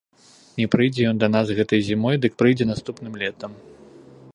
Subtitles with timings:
[0.61, 3.51] Не прыйдзе ён да нас гэтай зімой, дык прыйдзе наступным летам.